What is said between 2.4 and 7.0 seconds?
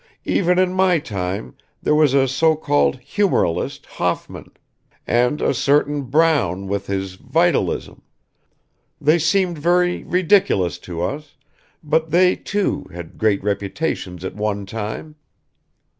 called humoralist Hoffman, and a certain Brown with